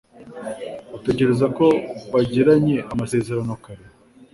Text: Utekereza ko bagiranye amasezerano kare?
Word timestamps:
Utekereza 0.97 1.45
ko 1.57 1.65
bagiranye 2.13 2.77
amasezerano 2.93 3.53
kare? 3.63 3.83